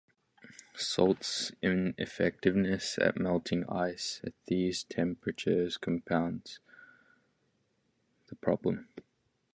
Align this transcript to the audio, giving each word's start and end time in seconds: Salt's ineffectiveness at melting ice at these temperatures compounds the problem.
Salt's 0.79 1.51
ineffectiveness 1.61 2.97
at 2.97 3.19
melting 3.19 3.63
ice 3.69 4.19
at 4.23 4.33
these 4.47 4.83
temperatures 4.85 5.77
compounds 5.77 6.57
the 8.25 8.33
problem. 8.35 8.89